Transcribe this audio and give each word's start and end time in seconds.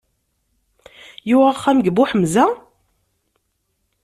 Yuɣ 1.29 1.45
axxam 1.51 1.77
deg 1.81 1.93
Buḥemza? 1.95 2.45